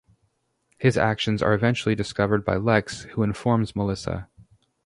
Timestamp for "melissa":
3.75-4.29